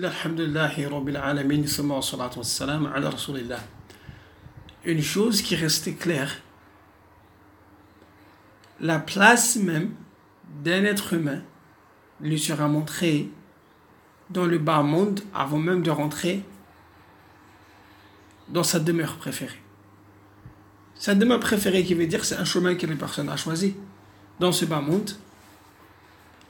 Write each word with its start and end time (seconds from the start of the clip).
Alhamdulillahi 0.00 0.84
ala 0.84 1.40
Rasulillah. 3.10 3.58
Une 4.84 5.02
chose 5.02 5.42
qui 5.42 5.56
restait 5.56 5.94
claire, 5.94 6.40
la 8.78 9.00
place 9.00 9.56
même 9.56 9.94
d'un 10.62 10.84
être 10.84 11.14
humain 11.14 11.42
lui 12.20 12.38
sera 12.38 12.68
montrée 12.68 13.28
dans 14.30 14.46
le 14.46 14.58
bas 14.58 14.82
monde 14.82 15.20
avant 15.34 15.58
même 15.58 15.82
de 15.82 15.90
rentrer 15.90 16.44
dans 18.48 18.62
sa 18.62 18.78
demeure 18.78 19.16
préférée. 19.16 19.60
Sa 20.94 21.16
demeure 21.16 21.40
préférée 21.40 21.82
qui 21.82 21.94
veut 21.94 22.06
dire 22.06 22.24
c'est 22.24 22.36
un 22.36 22.44
chemin 22.44 22.76
que 22.76 22.86
la 22.86 22.94
personne 22.94 23.28
a 23.30 23.36
choisi 23.36 23.74
dans 24.38 24.52
ce 24.52 24.64
bas 24.64 24.80
monde 24.80 25.10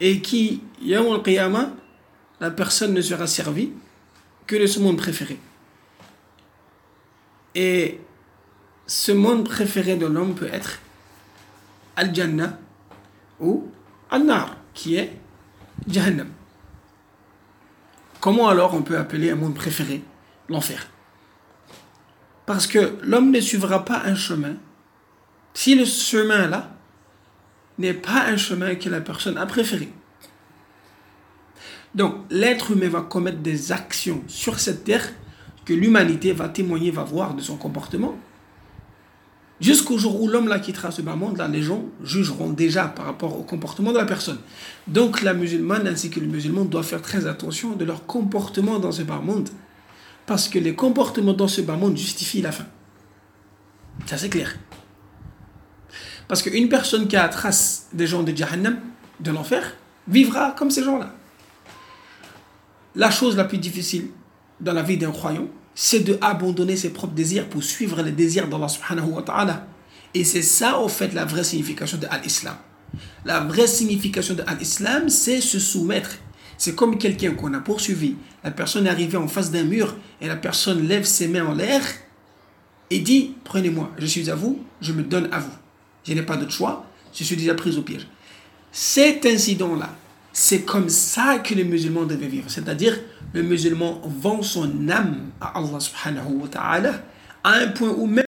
et 0.01 0.21
qui, 0.21 0.63
Yawm 0.83 1.15
al-Qiyamah, 1.15 1.71
la 2.41 2.51
personne 2.51 2.95
ne 2.95 3.01
sera 3.01 3.27
servie 3.27 3.73
que 4.47 4.57
de 4.57 4.67
ce 4.67 4.81
monde 4.81 4.97
préféré. 4.97 5.39
Et 7.55 8.01
ce 8.87 9.13
monde 9.13 9.49
préféré 9.49 9.97
de 9.97 10.07
l'homme 10.07 10.35
peut 10.35 10.49
être 10.53 10.79
Al-Jannah 11.97 12.59
ou 13.41 13.69
Al-Nar, 14.11 14.57
qui 14.75 14.97
est 14.97 15.13
Jahannam. 15.87 16.31
Comment 18.21 18.49
alors 18.49 18.75
on 18.75 18.83
peut 18.83 18.99
appeler 18.99 19.31
un 19.31 19.37
monde 19.37 19.55
préféré? 19.55 20.03
L'enfer 20.49 20.89
Parce 22.47 22.67
que 22.67 22.99
l'homme 23.03 23.31
ne 23.31 23.41
suivra 23.41 23.85
pas 23.85 24.03
un 24.05 24.15
chemin 24.15 24.55
si 25.55 25.75
le 25.75 25.85
chemin-là 25.85 26.71
n'est 27.79 27.95
pas 27.95 28.27
un 28.27 28.37
chemin 28.37 28.77
que 28.77 28.89
la 28.89 29.01
personne 29.01 29.37
a 29.37 29.47
préféré. 29.47 29.89
Donc, 31.99 32.15
l'être 32.31 32.71
humain 32.71 32.89
va 32.89 33.01
commettre 33.01 33.39
des 33.39 33.73
actions 33.73 34.23
sur 34.29 34.61
cette 34.61 34.85
terre 34.85 35.13
que 35.65 35.75
l'humanité 35.75 36.33
va 36.33 36.49
témoigner, 36.49 36.93
va 36.93 37.03
voir 37.03 37.35
de 37.35 37.43
son 37.43 37.57
comportement. 37.57 38.17
Jusqu'au 39.61 39.99
jour 39.99 40.23
où 40.23 40.29
l'homme 40.29 40.47
là 40.47 40.61
quittera 40.61 40.93
ce 40.93 41.03
bas 41.03 41.17
monde, 41.17 41.39
là, 41.39 41.49
les 41.49 41.61
gens 41.61 41.83
jugeront 42.05 42.51
déjà 42.51 42.85
par 42.85 43.05
rapport 43.07 43.37
au 43.37 43.43
comportement 43.43 43.93
de 43.93 43.99
la 43.99 44.05
personne. 44.05 44.39
Donc, 44.87 45.23
la 45.23 45.35
musulmane 45.35 45.89
ainsi 45.89 46.09
que 46.09 46.21
le 46.21 46.29
musulman 46.29 46.65
doivent 46.67 46.87
faire 46.87 47.03
très 47.03 47.27
attention 47.27 47.73
de 47.75 47.85
leur 47.85 48.07
comportement 48.07 48.79
dans 48.79 48.93
ce 48.93 49.03
bas 49.03 49.19
monde. 49.19 49.49
Parce 50.25 50.49
que 50.49 50.61
les 50.61 50.77
comportements 50.77 51.33
dans 51.33 51.49
ce 51.49 51.63
bas 51.63 51.77
monde 51.77 51.97
justifient 51.97 52.43
la 52.43 52.53
fin. 52.53 52.67
Ça, 54.07 54.19
c'est 54.19 54.29
clair. 54.29 54.57
Parce 56.29 56.43
qu'une 56.43 56.69
personne 56.69 57.09
qui 57.09 57.17
a 57.17 57.29
trace 57.29 57.89
des 57.93 58.07
gens 58.07 58.23
de 58.23 58.37
Jahannam, 58.37 58.79
de 59.19 59.33
l'enfer, 59.33 59.75
vivra 60.07 60.55
comme 60.57 60.71
ces 60.71 60.85
gens-là 60.85 61.18
la 62.95 63.11
chose 63.11 63.37
la 63.37 63.45
plus 63.45 63.59
difficile 63.59 64.09
dans 64.61 64.73
la 64.73 64.83
vie 64.83 64.97
d'un 64.97 65.11
croyant, 65.11 65.49
c'est 65.75 66.01
de 66.01 66.19
abandonner 66.21 66.77
ses 66.77 66.91
propres 66.91 67.15
désirs 67.15 67.49
pour 67.49 67.63
suivre 67.63 68.03
les 68.03 68.11
désirs 68.11 68.49
d'Allah 68.49 68.69
subhanahu 68.69 69.11
wa 69.11 69.23
ta'ala. 69.23 69.67
Et 70.15 70.25
c'est 70.25 70.43
ça, 70.43 70.81
au 70.81 70.89
fait, 70.89 71.15
la 71.15 71.25
vraie 71.25 71.45
signification 71.45 71.99
de 71.99 72.09
l'islam. 72.23 72.57
La 73.25 73.41
vraie 73.41 73.67
signification 73.67 74.35
de 74.35 74.43
l'islam, 74.59 75.09
c'est 75.09 75.41
se 75.41 75.59
soumettre. 75.59 76.11
C'est 76.57 76.75
comme 76.75 76.99
quelqu'un 76.99 77.35
qu'on 77.35 77.55
a 77.55 77.61
poursuivi. 77.61 78.17
La 78.43 78.51
personne 78.51 78.87
est 78.87 78.91
arrivée 78.91 79.19
en 79.19 79.29
face 79.29 79.53
d'un 79.53 79.65
mur 79.65 79.95
et 80.21 80.27
la 80.27 80.37
personne 80.37 80.89
lève 80.89 81.05
ses 81.05 81.29
mains 81.29 81.47
en 81.47 81.55
l'air 81.55 81.83
et 82.91 82.99
dit 82.99 83.35
Prenez-moi, 83.45 83.93
je 83.99 84.07
suis 84.07 84.31
à 84.31 84.35
vous, 84.35 84.65
je 84.81 84.93
me 84.93 85.03
donne 85.03 85.29
à 85.33 85.39
vous. 85.39 85.53
Je 86.05 86.15
n'ai 86.15 86.23
pas 86.23 86.37
d'autre 86.37 86.51
choix, 86.51 86.87
je 87.15 87.23
suis 87.23 87.37
déjà 87.37 87.55
pris 87.55 87.77
au 87.77 87.83
piège. 87.83 88.09
Cet 88.73 89.27
incident-là, 89.27 89.95
c'est 90.41 90.63
comme 90.63 90.89
ça 90.89 91.41
que 91.41 91.53
les 91.53 91.65
musulmans 91.65 92.05
devaient 92.05 92.29
vivre. 92.29 92.49
C'est-à-dire, 92.49 92.97
le 93.33 93.43
musulman 93.43 94.01
vend 94.05 94.41
son 94.41 94.89
âme 94.89 95.33
à 95.41 95.59
Allah 95.59 95.81
subhanahu 95.81 96.43
wa 96.43 96.47
ta'ala 96.47 97.03
à 97.43 97.55
un 97.55 97.67
point 97.67 97.91
où 97.91 98.07
même 98.07 98.25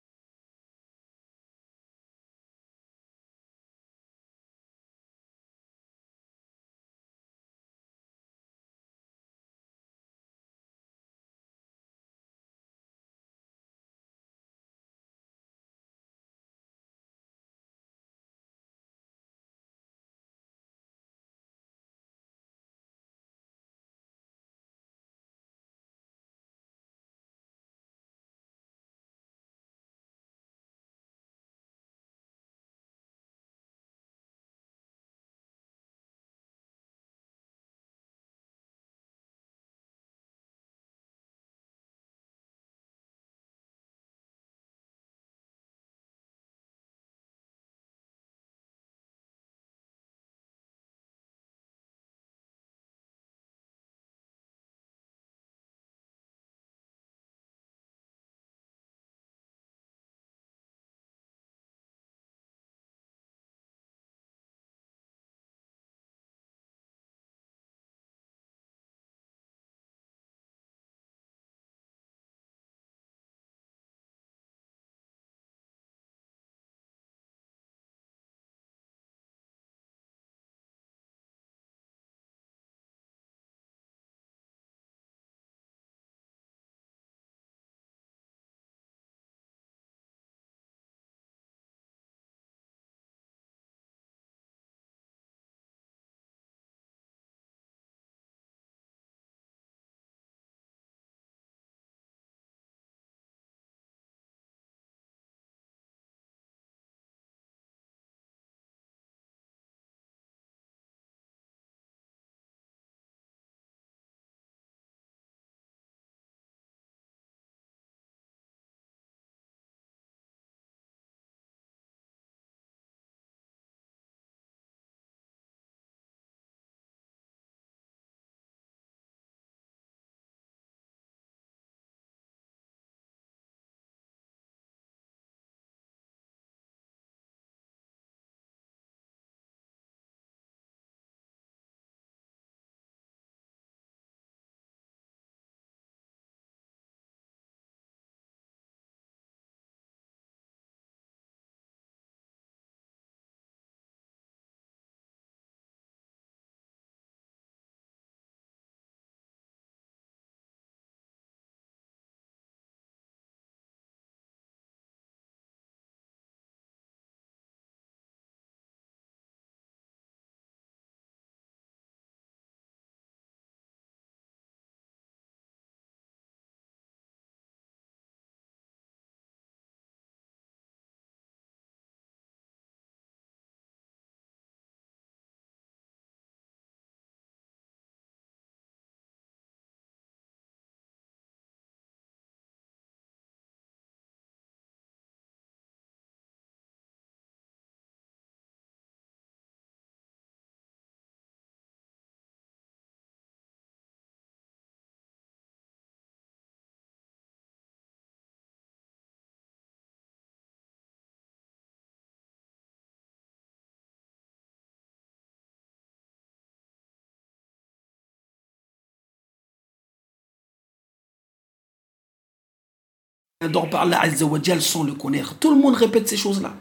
par 223.51 223.81
Allah 223.81 223.99
Azza 224.01 224.25
wa 224.25 224.39
sans 224.59 224.83
le 224.83 224.94
connaître. 224.94 225.35
Tout 225.38 225.53
le 225.53 225.61
monde 225.61 225.75
répète 225.75 226.07
ces 226.07 226.17
choses-là. 226.17 226.53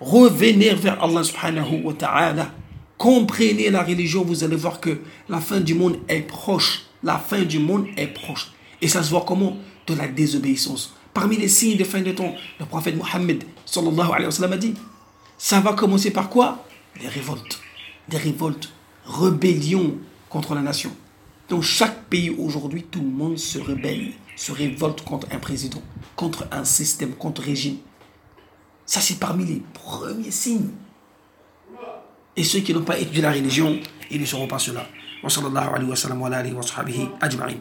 Revenez 0.00 0.74
vers 0.74 1.02
Allah 1.02 1.22
subhanahu 1.22 1.82
wa 1.84 1.92
ta'ala. 1.92 2.50
Comprenez 2.98 3.70
la 3.70 3.82
religion, 3.82 4.24
vous 4.24 4.44
allez 4.44 4.56
voir 4.56 4.80
que 4.80 4.98
la 5.28 5.40
fin 5.40 5.60
du 5.60 5.74
monde 5.74 5.98
est 6.08 6.22
proche. 6.22 6.82
La 7.02 7.18
fin 7.18 7.42
du 7.42 7.58
monde 7.58 7.86
est 7.96 8.08
proche. 8.08 8.52
Et 8.80 8.88
ça 8.88 9.02
se 9.02 9.10
voit 9.10 9.24
comment? 9.26 9.56
De 9.86 9.94
la 9.94 10.08
désobéissance. 10.08 10.94
Parmi 11.12 11.36
les 11.36 11.48
signes 11.48 11.76
de 11.76 11.84
fin 11.84 12.00
de 12.00 12.12
temps, 12.12 12.34
le 12.58 12.66
prophète 12.66 12.96
Mohammed 12.96 13.44
sallallahu 13.66 14.10
alayhi 14.12 14.44
a 14.44 14.56
dit 14.56 14.74
ça 15.36 15.58
va 15.58 15.72
commencer 15.72 16.12
par 16.12 16.28
quoi? 16.30 16.64
Des 17.00 17.08
révoltes. 17.08 17.60
Des 18.08 18.16
révoltes. 18.16 18.72
Rébellion 19.04 19.96
contre 20.28 20.54
la 20.54 20.60
nation. 20.60 20.92
Dans 21.52 21.60
chaque 21.60 22.04
pays 22.04 22.30
aujourd'hui, 22.30 22.84
tout 22.84 23.02
le 23.02 23.10
monde 23.10 23.36
se 23.36 23.58
rebelle, 23.58 24.12
se 24.36 24.52
révolte 24.52 25.02
contre 25.02 25.26
un 25.32 25.38
président, 25.38 25.82
contre 26.16 26.48
un 26.50 26.64
système, 26.64 27.12
contre 27.14 27.42
un 27.42 27.44
régime. 27.44 27.76
Ça, 28.86 29.02
c'est 29.02 29.18
parmi 29.20 29.44
les 29.44 29.62
premiers 29.74 30.30
signes. 30.30 30.70
Et 32.36 32.42
ceux 32.42 32.60
qui 32.60 32.72
n'ont 32.72 32.84
pas 32.84 32.98
étudié 32.98 33.20
la 33.20 33.32
religion, 33.32 33.78
ils 34.10 34.18
ne 34.18 34.24
seront 34.24 34.46
pas 34.48 34.58
cela. 34.58 34.86
Alayhi 35.22 35.90
wa 35.90 35.94
sallam 35.94 36.22
wa 36.22 36.30
alihi 36.30 36.54
wa 36.54 36.62
sahbihi 36.62 37.06
ajma'in. 37.20 37.58